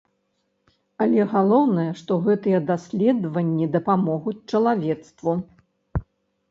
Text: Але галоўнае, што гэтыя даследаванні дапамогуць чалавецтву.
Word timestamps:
Але 1.05 1.25
галоўнае, 1.33 1.85
што 1.99 2.17
гэтыя 2.29 2.63
даследаванні 2.71 3.65
дапамогуць 3.77 4.39
чалавецтву. 4.55 5.39